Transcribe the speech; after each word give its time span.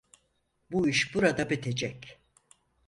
Bu 0.71 0.87
iş 0.89 1.15
burada 1.15 1.49
bitecek. 1.49 2.19